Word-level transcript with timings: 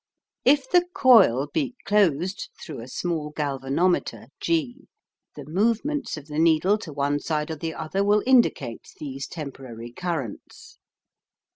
If 0.45 0.67
the 0.67 0.85
coil 0.95 1.47
be 1.53 1.75
closed 1.85 2.49
through 2.59 2.79
a 2.81 2.87
small 2.87 3.29
galvanometer 3.29 4.29
G 4.39 4.87
the 5.35 5.45
movements 5.45 6.17
of 6.17 6.25
the 6.25 6.39
needle 6.39 6.79
to 6.79 6.91
one 6.91 7.19
side 7.19 7.51
or 7.51 7.55
the 7.55 7.75
other 7.75 8.03
will 8.03 8.23
indicate 8.25 8.93
these 8.99 9.27
temporary 9.27 9.91
currents. 9.91 10.79